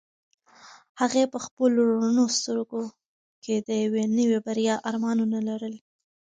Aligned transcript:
هغې 1.01 1.23
په 1.33 1.37
خپلو 1.45 1.79
رڼو 2.01 2.25
سترګو 2.37 2.81
کې 3.43 3.55
د 3.67 3.69
یوې 3.83 4.03
نوې 4.17 4.39
بریا 4.45 4.75
ارمانونه 4.89 5.37
لرل. 5.47 5.75